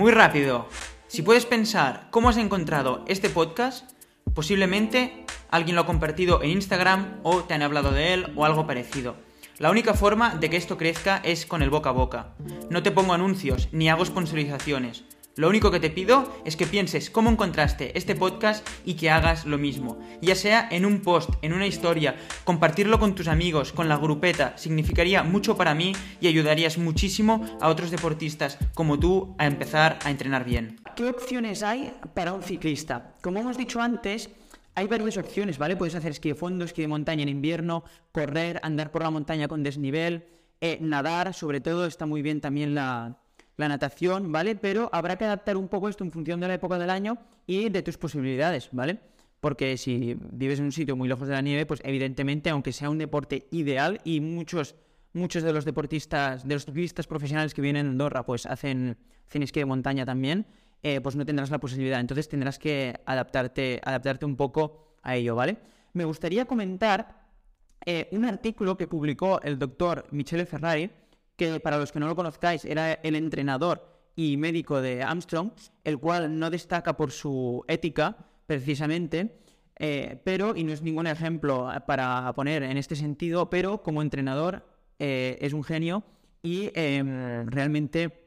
Muy 0.07 0.13
rápido. 0.13 0.69
Si 1.09 1.21
puedes 1.21 1.45
pensar 1.45 2.07
cómo 2.11 2.29
has 2.29 2.37
encontrado 2.37 3.03
este 3.09 3.29
podcast, 3.29 3.91
posiblemente 4.33 5.25
alguien 5.49 5.75
lo 5.75 5.81
ha 5.81 5.85
compartido 5.85 6.41
en 6.41 6.51
Instagram 6.51 7.19
o 7.23 7.43
te 7.43 7.53
han 7.53 7.61
hablado 7.61 7.91
de 7.91 8.13
él 8.13 8.31
o 8.37 8.45
algo 8.45 8.65
parecido. 8.65 9.17
La 9.57 9.69
única 9.69 9.93
forma 9.95 10.33
de 10.33 10.49
que 10.49 10.55
esto 10.55 10.77
crezca 10.77 11.17
es 11.25 11.45
con 11.45 11.61
el 11.61 11.69
boca 11.69 11.89
a 11.89 11.91
boca. 11.91 12.35
No 12.69 12.83
te 12.83 12.91
pongo 12.91 13.11
anuncios 13.11 13.67
ni 13.73 13.89
hago 13.89 14.05
sponsorizaciones. 14.05 15.03
Lo 15.37 15.47
único 15.47 15.69
que 15.69 15.79
te 15.79 15.91
pido 15.91 16.33
es 16.45 16.57
que 16.57 16.65
pienses 16.65 17.11
cómo 17.11 17.29
encontraste 17.29 17.95
este 17.95 18.15
podcast 18.15 18.67
y 18.83 18.95
que 18.95 19.11
hagas 19.11 19.45
lo 19.45 19.59
mismo. 19.59 19.99
Ya 20.19 20.33
sea 20.33 20.67
en 20.71 20.83
un 20.83 21.01
post, 21.01 21.29
en 21.43 21.53
una 21.53 21.67
historia, 21.67 22.15
compartirlo 22.43 22.97
con 22.97 23.13
tus 23.13 23.27
amigos, 23.27 23.71
con 23.71 23.87
la 23.87 23.97
grupeta, 23.97 24.57
significaría 24.57 25.21
mucho 25.21 25.55
para 25.55 25.75
mí 25.75 25.93
y 26.19 26.27
ayudarías 26.27 26.79
muchísimo 26.79 27.45
a 27.61 27.67
otros 27.67 27.91
deportistas 27.91 28.57
como 28.73 28.97
tú 28.97 29.35
a 29.37 29.45
empezar 29.45 29.99
a 30.03 30.09
entrenar 30.09 30.43
bien. 30.43 30.79
¿Qué 30.95 31.07
opciones 31.07 31.61
hay 31.61 31.93
para 32.15 32.33
un 32.33 32.41
ciclista? 32.41 33.13
Como 33.21 33.37
hemos 33.37 33.59
dicho 33.59 33.79
antes, 33.79 34.31
hay 34.73 34.87
varias 34.87 35.17
opciones, 35.17 35.59
¿vale? 35.59 35.75
Puedes 35.75 35.93
hacer 35.93 36.13
esquí 36.13 36.29
de 36.29 36.35
fondo, 36.35 36.65
esquí 36.65 36.81
de 36.81 36.87
montaña 36.87 37.21
en 37.21 37.29
invierno, 37.29 37.83
correr, 38.11 38.59
andar 38.63 38.89
por 38.89 39.03
la 39.03 39.11
montaña 39.11 39.47
con 39.47 39.61
desnivel, 39.61 40.25
eh, 40.61 40.79
nadar, 40.81 41.35
sobre 41.35 41.61
todo 41.61 41.85
está 41.85 42.07
muy 42.07 42.23
bien 42.23 42.41
también 42.41 42.73
la 42.73 43.19
la 43.57 43.67
natación, 43.67 44.31
¿vale? 44.31 44.55
Pero 44.55 44.89
habrá 44.93 45.17
que 45.17 45.25
adaptar 45.25 45.57
un 45.57 45.67
poco 45.67 45.89
esto 45.89 46.03
en 46.03 46.11
función 46.11 46.39
de 46.39 46.47
la 46.47 46.53
época 46.53 46.77
del 46.77 46.89
año 46.89 47.17
y 47.45 47.69
de 47.69 47.81
tus 47.81 47.97
posibilidades, 47.97 48.69
¿vale? 48.71 48.99
Porque 49.39 49.77
si 49.77 50.17
vives 50.31 50.59
en 50.59 50.65
un 50.65 50.71
sitio 50.71 50.95
muy 50.95 51.07
lejos 51.07 51.27
de 51.27 51.33
la 51.33 51.41
nieve, 51.41 51.65
pues 51.65 51.81
evidentemente, 51.83 52.49
aunque 52.49 52.71
sea 52.71 52.89
un 52.89 52.97
deporte 52.97 53.47
ideal 53.51 53.99
y 54.03 54.21
muchos, 54.21 54.75
muchos 55.13 55.43
de 55.43 55.53
los 55.53 55.65
deportistas, 55.65 56.47
de 56.47 56.53
los 56.53 56.65
ciclistas 56.65 57.07
profesionales 57.07 57.53
que 57.53 57.61
vienen 57.61 57.87
a 57.87 57.89
Andorra, 57.89 58.25
pues 58.25 58.45
hacen, 58.45 58.97
hacen 59.27 59.43
esquí 59.43 59.59
de 59.59 59.65
montaña 59.65 60.05
también, 60.05 60.45
eh, 60.83 61.01
pues 61.01 61.15
no 61.15 61.25
tendrás 61.25 61.49
la 61.49 61.59
posibilidad. 61.59 61.99
Entonces 61.99 62.29
tendrás 62.29 62.59
que 62.59 63.01
adaptarte, 63.05 63.81
adaptarte 63.83 64.25
un 64.25 64.35
poco 64.35 64.95
a 65.01 65.15
ello, 65.15 65.35
¿vale? 65.35 65.57
Me 65.93 66.05
gustaría 66.05 66.45
comentar 66.45 67.25
eh, 67.85 68.07
un 68.11 68.25
artículo 68.25 68.77
que 68.77 68.87
publicó 68.87 69.41
el 69.41 69.57
doctor 69.57 70.05
Michele 70.11 70.45
Ferrari, 70.45 70.91
que 71.37 71.59
para 71.59 71.77
los 71.77 71.91
que 71.91 71.99
no 71.99 72.07
lo 72.07 72.15
conozcáis 72.15 72.65
era 72.65 72.93
el 72.93 73.15
entrenador 73.15 73.97
y 74.15 74.35
médico 74.35 74.81
de 74.81 75.03
Armstrong, 75.03 75.51
el 75.83 75.99
cual 75.99 76.37
no 76.37 76.49
destaca 76.49 76.97
por 76.97 77.11
su 77.11 77.63
ética, 77.67 78.17
precisamente, 78.47 79.39
eh, 79.77 80.19
pero, 80.23 80.55
y 80.55 80.63
no 80.63 80.73
es 80.73 80.81
ningún 80.81 81.05
ejemplo 81.05 81.69
para 81.85 82.33
poner 82.33 82.63
en 82.63 82.77
este 82.77 82.95
sentido, 82.95 83.49
pero 83.49 83.83
como 83.83 84.01
entrenador 84.01 84.65
eh, 84.97 85.37
es 85.39 85.53
un 85.53 85.63
genio 85.63 86.03
y 86.41 86.71
em, 86.73 87.45
realmente, 87.47 88.25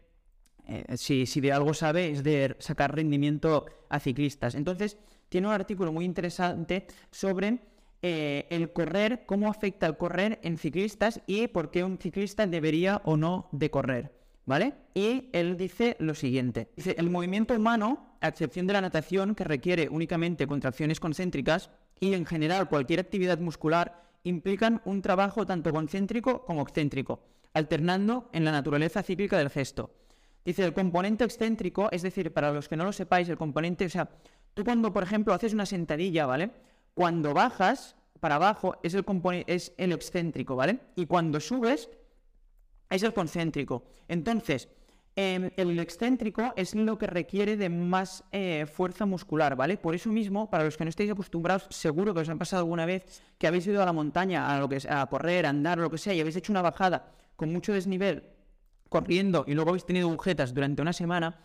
eh, 0.68 0.96
si, 0.96 1.26
si, 1.26 1.40
de 1.40 1.52
algo 1.52 1.74
sabe, 1.74 2.10
es 2.10 2.22
de 2.22 2.54
sacar 2.60 2.94
rendimiento 2.94 3.66
a 3.88 3.98
ciclistas. 3.98 4.54
Entonces, 4.54 4.96
tiene 5.28 5.48
un 5.48 5.54
artículo 5.54 5.92
muy 5.92 6.04
interesante 6.04 6.86
sobre 7.10 7.58
eh, 8.02 8.46
el 8.50 8.72
correr, 8.72 9.24
cómo 9.26 9.48
afecta 9.48 9.86
el 9.86 9.96
correr 9.96 10.38
en 10.42 10.56
ciclistas 10.56 11.20
y 11.26 11.48
por 11.48 11.70
qué 11.70 11.84
un 11.84 11.98
ciclista 11.98 12.46
debería 12.46 13.02
o 13.04 13.16
no 13.16 13.48
de 13.52 13.70
correr, 13.70 14.12
¿vale? 14.46 14.74
Y 14.94 15.28
él 15.32 15.56
dice 15.56 15.96
lo 15.98 16.14
siguiente, 16.14 16.70
dice, 16.76 16.94
el 16.98 17.10
movimiento 17.10 17.54
humano, 17.54 18.16
a 18.20 18.28
excepción 18.28 18.66
de 18.66 18.72
la 18.72 18.80
natación, 18.80 19.34
que 19.34 19.44
requiere 19.44 19.88
únicamente 19.90 20.46
contracciones 20.46 20.98
concéntricas, 20.98 21.70
y 22.00 22.14
en 22.14 22.24
general 22.24 22.68
cualquier 22.68 23.00
actividad 23.00 23.38
muscular, 23.38 24.02
implican 24.24 24.80
un 24.84 25.02
trabajo 25.02 25.44
tanto 25.44 25.70
concéntrico 25.70 26.44
como 26.44 26.62
excéntrico, 26.62 27.20
alternando 27.52 28.30
en 28.32 28.44
la 28.44 28.52
naturaleza 28.52 29.02
cíclica 29.02 29.36
del 29.36 29.50
gesto. 29.50 29.90
Dice, 30.44 30.64
el 30.64 30.72
componente 30.72 31.24
excéntrico, 31.24 31.90
es 31.92 32.00
decir, 32.00 32.32
para 32.32 32.50
los 32.50 32.68
que 32.68 32.76
no 32.76 32.84
lo 32.84 32.92
sepáis, 32.92 33.28
el 33.28 33.36
componente, 33.36 33.84
o 33.84 33.90
sea, 33.90 34.08
tú 34.54 34.64
cuando, 34.64 34.90
por 34.90 35.02
ejemplo, 35.02 35.34
haces 35.34 35.52
una 35.52 35.66
sentadilla, 35.66 36.24
¿vale? 36.24 36.50
Cuando 36.94 37.34
bajas 37.34 37.96
para 38.20 38.36
abajo 38.36 38.76
es 38.82 38.94
el, 38.94 39.04
es 39.46 39.72
el 39.76 39.92
excéntrico, 39.92 40.56
¿vale? 40.56 40.80
Y 40.96 41.06
cuando 41.06 41.40
subes 41.40 41.88
es 42.88 43.02
el 43.02 43.14
concéntrico. 43.14 43.84
Entonces, 44.08 44.68
Em, 45.16 45.50
el 45.56 45.78
excéntrico 45.80 46.52
es 46.56 46.74
lo 46.74 46.96
que 46.96 47.06
requiere 47.06 47.56
de 47.56 47.68
más 47.68 48.24
eh, 48.30 48.64
fuerza 48.72 49.06
muscular, 49.06 49.56
¿vale? 49.56 49.76
Por 49.76 49.94
eso 49.94 50.08
mismo, 50.08 50.48
para 50.48 50.64
los 50.64 50.76
que 50.76 50.84
no 50.84 50.88
estéis 50.88 51.10
acostumbrados, 51.10 51.66
seguro 51.68 52.14
que 52.14 52.20
os 52.20 52.28
ha 52.28 52.36
pasado 52.36 52.60
alguna 52.60 52.86
vez 52.86 53.22
que 53.36 53.46
habéis 53.48 53.66
ido 53.66 53.82
a 53.82 53.84
la 53.84 53.92
montaña 53.92 54.48
a, 54.48 54.60
lo 54.60 54.68
que, 54.68 54.78
a 54.88 55.04
correr, 55.06 55.46
a 55.46 55.50
andar, 55.50 55.78
o 55.80 55.82
lo 55.82 55.90
que 55.90 55.98
sea, 55.98 56.14
y 56.14 56.20
habéis 56.20 56.36
hecho 56.36 56.52
una 56.52 56.62
bajada 56.62 57.12
con 57.36 57.52
mucho 57.52 57.72
desnivel 57.72 58.22
corriendo 58.88 59.44
y 59.46 59.54
luego 59.54 59.70
habéis 59.70 59.84
tenido 59.84 60.08
agujetas 60.08 60.54
durante 60.54 60.80
una 60.80 60.92
semana, 60.92 61.38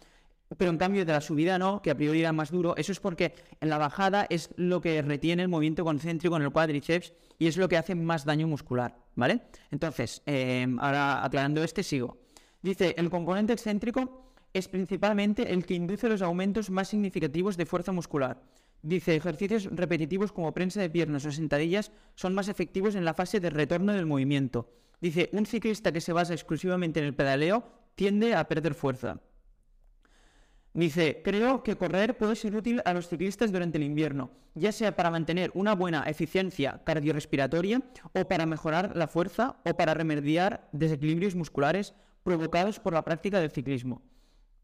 pero 0.58 0.72
en 0.72 0.78
cambio 0.78 1.06
de 1.06 1.14
la 1.14 1.22
subida 1.22 1.58
no, 1.58 1.82
que 1.82 1.92
a 1.92 1.96
priori 1.96 2.20
era 2.20 2.32
más 2.32 2.52
duro, 2.52 2.76
eso 2.78 2.92
es 2.92 3.00
porque 3.00 3.34
en 3.60 3.70
la 3.70 3.78
bajada 3.78 4.28
es 4.30 4.50
lo 4.58 4.82
que 4.82 5.02
retiene 5.02 5.44
el 5.44 5.50
movimiento 5.50 5.84
concéntrico 5.84 6.36
en 6.36 6.44
el 6.44 6.52
cuádriceps 6.52 7.14
y 7.40 7.48
es 7.48 7.58
lo 7.58 7.68
que 7.68 7.78
hace 7.78 7.96
más 7.96 8.26
daño 8.26 8.48
muscular, 8.48 8.96
¿vale? 9.16 9.42
Entonces, 9.72 10.22
em, 10.26 10.80
ahora 10.80 11.24
aclarando 11.24 11.64
este, 11.64 11.84
sigo. 11.84 12.18
Dice, 12.62 12.96
el 12.98 13.10
componente 13.10 13.54
excéntrico 13.54 14.34
es 14.54 14.68
principalmente 14.68 15.52
el 15.52 15.66
que 15.66 15.74
induce 15.74 16.10
los 16.10 16.22
aumentos 16.22 16.70
más 16.70 16.88
significativos 16.88 17.58
de 17.58 17.66
fuerza 17.66 17.92
muscular. 17.92 18.42
Dice, 18.82 19.16
ejercicios 19.16 19.68
repetitivos 19.72 20.32
como 20.32 20.54
prensa 20.54 20.80
de 20.80 20.90
piernas 20.90 21.26
o 21.26 21.32
sentadillas 21.32 21.92
son 22.14 22.36
más 22.36 22.48
efectivos 22.48 22.96
en 22.96 23.04
la 23.04 23.16
fase 23.16 23.40
de 23.40 23.50
retorno 23.50 23.94
del 23.94 24.06
movimiento. 24.06 24.70
Dice, 25.02 25.30
un 25.34 25.46
ciclista 25.46 25.92
que 25.92 26.02
se 26.02 26.14
basa 26.14 26.34
exclusivamente 26.34 27.00
en 27.00 27.08
el 27.08 27.16
pedaleo 27.16 27.66
tiende 27.96 28.36
a 28.36 28.48
perder 28.48 28.76
fuerza. 28.76 29.20
Dice, 30.76 31.22
creo 31.24 31.64
que 31.64 31.78
correr 31.78 32.18
puede 32.18 32.36
ser 32.36 32.54
útil 32.54 32.82
a 32.84 32.94
los 32.94 33.08
ciclistas 33.08 33.50
durante 33.50 33.78
el 33.78 33.86
invierno, 33.86 34.32
ya 34.56 34.74
sea 34.74 34.94
para 34.94 35.10
mantener 35.10 35.50
una 35.54 35.74
buena 35.74 36.04
eficiencia 36.04 36.82
cardiorrespiratoria 36.84 37.82
o 38.12 38.28
para 38.28 38.46
mejorar 38.46 38.92
la 38.94 39.08
fuerza 39.08 39.56
o 39.64 39.74
para 39.78 39.94
remediar 39.94 40.68
desequilibrios 40.74 41.34
musculares 41.34 41.94
provocados 42.24 42.82
por 42.82 42.92
la 42.92 43.06
práctica 43.06 43.40
del 43.40 43.52
ciclismo. 43.52 44.02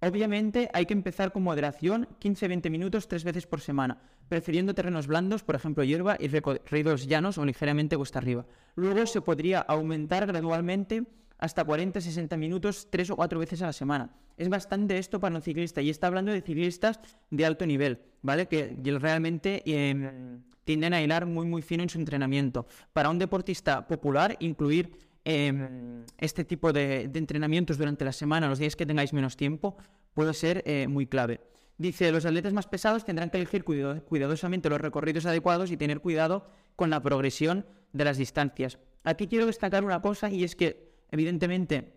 Obviamente 0.01 0.69
hay 0.73 0.85
que 0.85 0.93
empezar 0.93 1.31
con 1.31 1.43
moderación, 1.43 2.09
15-20 2.19 2.69
minutos 2.69 3.07
tres 3.07 3.23
veces 3.23 3.47
por 3.47 3.61
semana, 3.61 4.01
prefiriendo 4.27 4.75
terrenos 4.75 5.07
blandos, 5.07 5.43
por 5.43 5.55
ejemplo 5.55 5.85
hierba 5.85 6.17
y 6.19 6.27
recorridos 6.27 7.07
llanos 7.07 7.37
o 7.37 7.45
ligeramente 7.45 7.95
cuesta 7.95 8.19
arriba. 8.19 8.45
Luego 8.75 9.05
se 9.05 9.21
podría 9.21 9.61
aumentar 9.61 10.27
gradualmente 10.27 11.05
hasta 11.41 11.65
40-60 11.65 12.37
minutos 12.37 12.87
tres 12.89 13.09
o 13.09 13.17
cuatro 13.17 13.39
veces 13.39 13.61
a 13.61 13.65
la 13.65 13.73
semana. 13.73 14.15
Es 14.37 14.47
bastante 14.47 14.97
esto 14.97 15.19
para 15.19 15.35
un 15.35 15.41
ciclista 15.41 15.81
y 15.81 15.89
está 15.89 16.07
hablando 16.07 16.31
de 16.31 16.41
ciclistas 16.41 17.01
de 17.29 17.45
alto 17.45 17.65
nivel, 17.65 17.99
¿vale? 18.21 18.47
Que 18.47 18.77
realmente 18.99 19.61
em, 19.65 20.41
tienden 20.63 20.93
a 20.93 21.01
hilar 21.01 21.25
muy 21.25 21.45
muy 21.45 21.61
fino 21.61 21.83
en 21.83 21.89
su 21.89 21.99
entrenamiento. 21.99 22.65
Para 22.93 23.09
un 23.09 23.19
deportista 23.19 23.85
popular, 23.85 24.37
incluir 24.39 25.11
Em, 25.23 26.03
este 26.17 26.43
tipo 26.43 26.73
de, 26.73 27.01
entrenamientos 27.13 27.77
durante 27.77 28.03
la 28.03 28.11
semana, 28.11 28.49
los 28.49 28.57
días 28.57 28.75
que 28.75 28.87
tengáis 28.87 29.13
menos 29.13 29.37
tiempo, 29.37 29.77
puede 30.13 30.33
ser 30.33 30.63
eh, 30.65 30.87
muy 30.87 31.05
clave. 31.05 31.41
Dice, 31.77 32.11
los 32.11 32.25
atletas 32.25 32.53
más 32.53 32.67
pesados 32.67 33.05
tendrán 33.05 33.29
que 33.29 33.37
elegir 33.37 33.63
cuidadosamente 33.63 34.69
los 34.69 34.81
recorridos 34.81 35.25
adecuados 35.25 35.71
y 35.71 35.77
tener 35.77 35.99
cuidado 35.99 36.47
con 36.75 36.89
la 36.89 37.01
progresión 37.01 37.65
de 37.93 38.05
las 38.05 38.17
distancias. 38.17 38.79
Aquí 39.03 39.27
quiero 39.27 39.45
destacar 39.45 39.83
una 39.83 40.01
cosa 40.01 40.29
y 40.29 40.43
es 40.43 40.55
que, 40.55 40.90
evidentemente, 41.11 41.93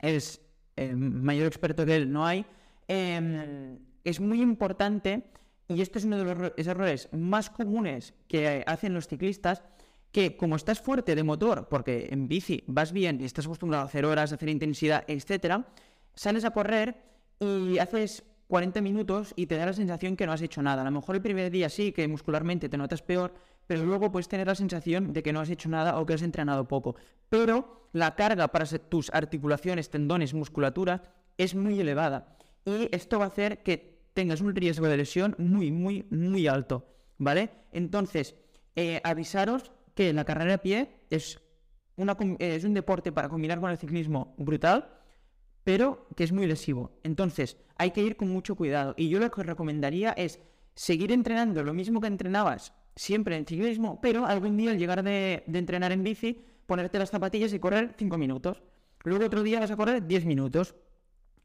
es 0.00 0.40
el 0.76 0.96
mayor 0.96 1.46
experto 1.46 1.86
que 1.86 1.96
él 1.96 2.12
no 2.12 2.26
hay. 2.26 2.44
Em, 2.86 3.78
es 4.04 4.20
muy 4.20 4.40
importante, 4.40 5.24
y 5.68 5.80
este 5.80 5.98
es 5.98 6.04
uno 6.04 6.18
de 6.18 6.34
los 6.34 6.66
errores 6.66 7.08
más 7.12 7.50
comunes 7.50 8.14
que 8.26 8.64
hacen 8.66 8.94
los 8.94 9.08
ciclistas, 9.08 9.62
que 10.12 10.36
como 10.36 10.56
estás 10.56 10.80
fuerte 10.80 11.14
de 11.14 11.22
motor, 11.22 11.68
porque 11.68 12.08
en 12.10 12.28
bici 12.28 12.64
vas 12.66 12.92
bien 12.92 13.20
y 13.20 13.24
estás 13.24 13.44
acostumbrado 13.44 13.84
a 13.84 13.86
hacer 13.86 14.04
horas, 14.04 14.32
a 14.32 14.36
hacer 14.36 14.48
intensidad, 14.48 15.04
etcétera, 15.06 15.68
sales 16.14 16.44
a 16.44 16.50
correr 16.50 16.96
y 17.40 17.78
haces 17.78 18.24
40 18.48 18.80
minutos 18.80 19.34
y 19.36 19.46
te 19.46 19.56
da 19.56 19.66
la 19.66 19.74
sensación 19.74 20.16
que 20.16 20.26
no 20.26 20.32
has 20.32 20.42
hecho 20.42 20.62
nada. 20.62 20.82
A 20.82 20.84
lo 20.86 20.90
mejor 20.90 21.16
el 21.16 21.22
primer 21.22 21.50
día 21.50 21.68
sí, 21.68 21.92
que 21.92 22.08
muscularmente 22.08 22.68
te 22.68 22.78
notas 22.78 23.02
peor, 23.02 23.34
pero 23.68 23.84
luego 23.84 24.10
puedes 24.10 24.28
tener 24.28 24.46
la 24.46 24.54
sensación 24.54 25.12
de 25.12 25.22
que 25.22 25.32
no 25.32 25.40
has 25.40 25.50
hecho 25.50 25.68
nada 25.68 26.00
o 26.00 26.06
que 26.06 26.14
has 26.14 26.22
entrenado 26.22 26.66
poco. 26.66 26.96
Pero 27.28 27.90
la 27.92 28.16
carga 28.16 28.48
para 28.48 28.64
tus 28.64 29.10
articulaciones, 29.12 29.90
tendones, 29.90 30.32
musculatura 30.32 31.02
es 31.36 31.54
muy 31.54 31.78
elevada. 31.78 32.34
Y 32.64 32.88
esto 32.92 33.18
va 33.18 33.26
a 33.26 33.28
hacer 33.28 33.62
que 33.62 34.08
tengas 34.14 34.40
un 34.40 34.56
riesgo 34.56 34.88
de 34.88 34.96
lesión 34.96 35.36
muy, 35.38 35.70
muy, 35.70 36.06
muy 36.10 36.48
alto. 36.48 36.86
¿Vale? 37.18 37.50
Entonces, 37.70 38.34
eh, 38.74 39.02
avisaros 39.04 39.70
que 39.94 40.14
la 40.14 40.24
carrera 40.24 40.54
a 40.54 40.58
pie 40.58 41.02
es, 41.10 41.38
es 42.38 42.64
un 42.64 42.74
deporte 42.74 43.12
para 43.12 43.28
combinar 43.28 43.60
con 43.60 43.70
el 43.70 43.76
ciclismo 43.76 44.34
brutal, 44.38 44.88
pero 45.62 46.08
que 46.16 46.24
es 46.24 46.32
muy 46.32 46.46
lesivo. 46.46 46.98
Entonces, 47.02 47.58
hay 47.76 47.90
que 47.90 48.02
ir 48.02 48.16
con 48.16 48.30
mucho 48.30 48.56
cuidado. 48.56 48.94
Y 48.96 49.10
yo 49.10 49.18
lo 49.18 49.30
que 49.30 49.42
os 49.42 49.46
recomendaría 49.46 50.12
es 50.12 50.40
seguir 50.74 51.12
entrenando 51.12 51.62
lo 51.62 51.74
mismo 51.74 52.00
que 52.00 52.06
entrenabas 52.06 52.72
siempre 52.98 53.36
en 53.36 53.46
ciclismo, 53.46 54.00
pero 54.00 54.26
algún 54.26 54.56
día 54.56 54.72
al 54.72 54.78
llegar 54.78 55.02
de, 55.02 55.44
de 55.46 55.58
entrenar 55.58 55.92
en 55.92 56.02
bici, 56.02 56.42
ponerte 56.66 56.98
las 56.98 57.10
zapatillas 57.10 57.52
y 57.52 57.58
correr 57.58 57.94
5 57.96 58.18
minutos. 58.18 58.62
Luego 59.04 59.24
otro 59.24 59.42
día 59.42 59.60
vas 59.60 59.70
a 59.70 59.76
correr 59.76 60.06
10 60.06 60.26
minutos. 60.26 60.74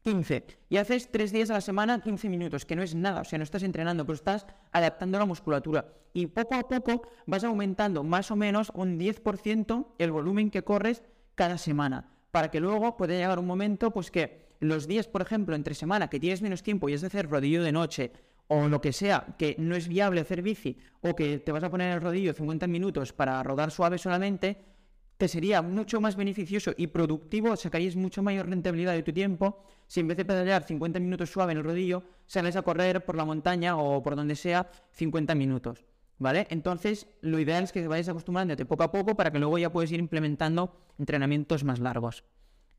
15. 0.03 0.45
Y 0.67 0.77
haces 0.77 1.09
3 1.11 1.31
días 1.31 1.49
a 1.49 1.53
la 1.53 1.61
semana 1.61 2.01
15 2.01 2.27
minutos, 2.27 2.65
que 2.65 2.75
no 2.75 2.83
es 2.83 2.93
nada, 2.93 3.21
o 3.21 3.23
sea, 3.23 3.37
no 3.37 3.43
estás 3.43 3.63
entrenando, 3.63 4.05
pero 4.05 4.15
estás 4.15 4.45
adaptando 4.71 5.17
la 5.17 5.25
musculatura. 5.25 5.93
Y 6.13 6.27
poco 6.27 6.55
a 6.55 6.67
poco 6.67 7.07
vas 7.25 7.43
aumentando 7.43 8.03
más 8.03 8.29
o 8.29 8.35
menos 8.35 8.71
un 8.75 8.99
10% 8.99 9.87
el 9.97 10.11
volumen 10.11 10.49
que 10.49 10.63
corres 10.63 11.03
cada 11.35 11.57
semana, 11.57 12.09
para 12.31 12.51
que 12.51 12.59
luego 12.59 12.97
pueda 12.97 13.13
llegar 13.13 13.39
un 13.39 13.47
momento, 13.47 13.91
pues 13.91 14.11
que 14.11 14.43
los 14.59 14.87
días, 14.87 15.07
por 15.07 15.21
ejemplo, 15.21 15.55
entre 15.55 15.73
semana 15.73 16.09
que 16.09 16.19
tienes 16.19 16.41
menos 16.41 16.63
tiempo 16.63 16.89
y 16.89 16.93
es 16.93 17.01
de 17.01 17.07
hacer 17.07 17.29
rodillo 17.29 17.63
de 17.63 17.71
noche, 17.71 18.11
o 18.47 18.67
lo 18.67 18.81
que 18.81 18.93
sea, 18.93 19.35
que 19.37 19.55
no 19.57 19.75
es 19.75 19.87
viable 19.87 20.21
hacer 20.21 20.41
bici, 20.41 20.77
o 21.01 21.15
que 21.15 21.39
te 21.39 21.51
vas 21.51 21.63
a 21.63 21.69
poner 21.69 21.93
el 21.93 22.01
rodillo 22.01 22.33
50 22.33 22.67
minutos 22.67 23.13
para 23.13 23.41
rodar 23.43 23.71
suave 23.71 23.97
solamente, 23.97 24.73
te 25.17 25.27
sería 25.27 25.61
mucho 25.61 26.01
más 26.01 26.15
beneficioso 26.15 26.73
y 26.75 26.87
productivo, 26.87 27.55
sacarías 27.55 27.95
mucho 27.95 28.23
mayor 28.23 28.49
rentabilidad 28.49 28.93
de 28.93 29.03
tu 29.03 29.13
tiempo 29.13 29.63
si 29.87 29.99
en 29.99 30.07
vez 30.07 30.17
de 30.17 30.25
pedalear 30.25 30.63
50 30.63 30.99
minutos 30.99 31.29
suave 31.31 31.51
en 31.51 31.59
el 31.59 31.63
rodillo, 31.63 32.03
sales 32.25 32.55
a 32.55 32.63
correr 32.63 33.05
por 33.05 33.15
la 33.15 33.25
montaña 33.25 33.77
o 33.77 34.01
por 34.01 34.15
donde 34.15 34.35
sea 34.35 34.69
50 34.91 35.35
minutos. 35.35 35.85
¿Vale? 36.19 36.47
Entonces, 36.49 37.07
lo 37.21 37.39
ideal 37.39 37.63
es 37.63 37.71
que 37.71 37.87
vayas 37.87 38.09
acostumbrándote 38.09 38.65
poco 38.65 38.83
a 38.83 38.91
poco 38.91 39.15
para 39.15 39.31
que 39.31 39.39
luego 39.39 39.57
ya 39.57 39.71
puedas 39.71 39.91
ir 39.91 39.99
implementando 39.99 40.75
entrenamientos 40.97 41.63
más 41.63 41.79
largos. 41.79 42.23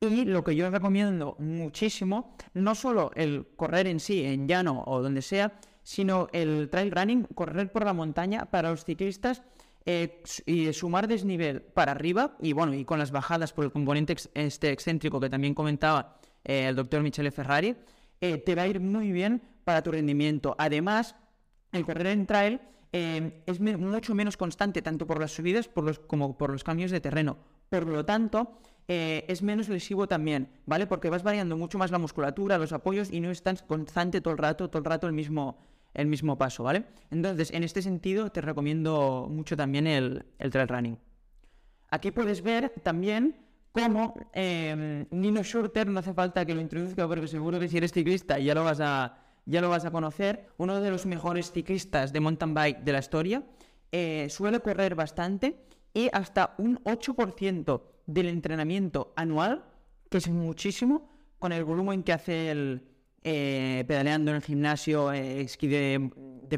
Y 0.01 0.25
lo 0.25 0.45
que 0.45 0.55
yo 0.55 0.71
recomiendo 0.71 1.37
muchísimo, 1.39 2.37
no 2.53 2.75
solo 2.75 3.11
el 3.15 3.47
correr 3.57 3.87
en 3.87 4.01
sí, 4.01 4.25
en 4.25 4.47
llano 4.47 4.83
o 4.87 5.01
donde 5.01 5.23
sea, 5.23 5.59
sino 5.83 6.29
el 6.33 6.69
trail 6.71 6.91
running, 6.91 7.25
correr 7.35 7.71
por 7.71 7.85
la 7.85 7.93
montaña 7.93 8.47
para 8.47 8.71
los 8.71 8.85
ciclistas 8.85 9.43
eh, 9.87 10.23
y 10.47 10.73
sumar 10.73 11.07
desnivel 11.07 11.61
para 11.61 11.93
arriba 11.93 12.37
y 12.41 12.55
bueno, 12.55 12.73
y 12.73 12.87
con 12.87 12.99
las 12.99 13.11
bajadas 13.11 13.53
por 13.53 13.67
el 13.67 13.71
componente 13.71 14.17
este 14.33 14.73
excéntrico 14.73 15.21
que 15.21 15.29
también 15.29 15.55
comentaba 15.55 16.17
eh, 16.43 16.69
el 16.69 16.75
doctor 16.75 17.03
Michele 17.03 17.31
Ferrari, 17.31 17.77
eh, 18.19 18.39
te 18.39 18.55
va 18.55 18.63
a 18.63 18.67
ir 18.67 18.81
muy 18.81 19.13
bien 19.13 19.43
para 19.63 19.83
tu 19.83 19.93
rendimiento. 19.93 20.57
Además, 20.59 21.17
el 21.71 21.85
correr 21.85 22.07
en 22.09 22.27
trail 22.27 22.61
es 22.93 23.59
mucho 23.59 24.15
menos 24.15 24.37
constante 24.37 24.81
tanto 24.81 25.05
por 25.05 25.19
las 25.19 25.33
subidas 25.33 25.69
como 26.07 26.39
por 26.39 26.51
los 26.51 26.63
cambios 26.63 26.93
de 26.93 27.01
terreno. 27.01 27.37
Por 27.69 27.89
lo 27.89 28.05
tanto, 28.05 28.61
es 28.87 29.43
menos 29.43 29.69
lesivo 29.69 30.07
también, 30.07 30.49
¿vale? 30.67 30.87
Porque 30.87 31.11
vas 31.11 31.23
variando 31.23 31.57
mucho 31.57 31.79
más 31.79 31.91
la 31.91 31.99
musculatura, 31.99 32.59
los 32.59 32.73
apoyos 32.73 33.11
y 33.11 33.21
no 33.21 33.31
es 33.31 33.43
tan 33.43 33.57
constante 33.67 34.21
todo 34.21 34.33
el 34.33 34.38
rato, 34.38 34.69
todo 34.69 34.79
el 34.81 34.85
rato 34.85 35.07
el 35.07 35.12
mismo, 35.12 35.59
el 35.95 36.07
mismo 36.07 36.37
paso, 36.37 36.64
¿vale? 36.64 36.85
Entonces, 37.11 37.50
en 37.53 37.62
este 37.62 37.81
sentido, 37.81 38.31
te 38.31 38.41
recomiendo 38.41 39.29
mucho 39.31 39.57
también 39.57 39.87
el, 39.87 40.25
trail 40.50 40.69
running. 40.69 40.99
Aquí 41.91 42.11
puedes 42.11 42.43
ver 42.43 42.71
también 42.83 43.37
cómo 43.73 44.14
em, 44.33 45.07
Nino 45.11 45.43
Schurter, 45.43 45.87
no 45.87 46.00
hace 46.00 46.12
falta 46.12 46.45
que 46.45 46.55
lo 46.55 46.61
introduzca 46.61 47.07
porque 47.07 47.29
seguro 47.29 47.59
que 47.61 47.69
si 47.69 47.76
eres 47.76 47.93
ciclista 47.93 48.38
ya 48.38 48.55
lo 48.55 48.64
vas 48.64 48.81
a, 48.81 49.19
ya 49.47 49.61
lo 49.61 49.69
vas 49.69 49.85
a 49.85 49.91
conocer, 49.91 50.49
uno 50.57 50.81
de 50.81 50.91
los 50.91 51.07
mejores 51.07 51.53
ciclistas 51.53 52.12
de 52.12 52.21
mountain 52.21 52.55
bike 52.55 52.81
de 52.81 52.93
la 52.93 52.99
historia, 52.99 53.45
eh, 53.93 54.26
suele 54.31 54.61
correr 54.61 54.97
bastante 54.97 55.64
y 55.93 56.09
hasta 56.12 56.55
un 56.59 56.83
8% 56.83 57.94
del 58.06 58.28
entrenamiento 58.28 59.12
anual, 59.16 59.64
que 60.11 60.18
es 60.18 60.28
muchísimo, 60.28 61.08
con 61.38 61.52
el 61.52 61.64
volumen 61.64 62.02
que 62.02 62.12
hace 62.12 62.50
el, 62.50 62.82
eh, 63.26 63.84
pedaleando 63.88 64.30
en 64.30 64.37
el 64.37 64.42
gimnasio, 64.42 65.11
eh, 65.11 65.40
esquí 65.40 65.66
de, 65.66 66.11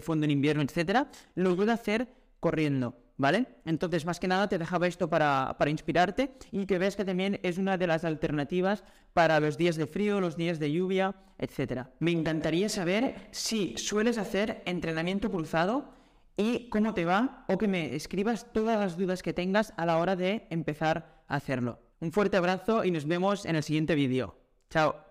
fondo 0.02 0.24
en 0.24 0.32
invierno, 0.32 0.62
etcétera, 0.62 1.08
lo 1.36 1.56
puede 1.56 1.72
hacer 1.72 2.08
corriendo. 2.40 2.98
¿Vale? 3.18 3.46
Entonces, 3.64 4.04
más 4.04 4.20
que 4.20 4.28
nada, 4.28 4.46
te 4.46 4.58
dejaba 4.58 4.86
esto 4.86 5.08
para, 5.08 5.56
para, 5.58 5.70
inspirarte 5.70 6.32
y 6.52 6.66
que 6.66 6.76
veas 6.76 6.96
que 6.96 7.04
también 7.06 7.40
es 7.42 7.56
una 7.56 7.78
de 7.78 7.86
las 7.86 8.04
alternativas 8.04 8.84
para 9.14 9.40
los 9.40 9.56
días 9.56 9.76
de 9.76 9.86
frío, 9.86 10.20
los 10.20 10.36
días 10.36 10.58
de 10.58 10.70
lluvia, 10.70 11.14
etcétera. 11.38 11.90
Me 11.98 12.10
encantaría 12.10 12.68
saber 12.68 13.14
si 13.30 13.74
sueles 13.78 14.18
hacer 14.18 14.62
entrenamiento 14.66 15.30
pulsado 15.30 15.94
y 16.36 16.68
cómo 16.68 16.92
te 16.92 17.06
va 17.06 17.46
o 17.48 17.56
que 17.56 17.68
me 17.68 17.94
escribas 17.94 18.52
todas 18.52 18.78
las 18.78 18.98
dudas 18.98 19.22
que 19.22 19.32
tengas 19.32 19.72
a 19.78 19.86
la 19.86 19.96
hora 19.96 20.14
de 20.14 20.46
empezar 20.50 21.15
hacerlo. 21.26 21.80
Un 22.00 22.12
fuerte 22.12 22.36
abrazo 22.36 22.84
y 22.84 22.90
nos 22.90 23.06
vemos 23.06 23.46
en 23.46 23.56
el 23.56 23.62
siguiente 23.62 23.94
vídeo. 23.94 24.38
Chao. 24.70 25.05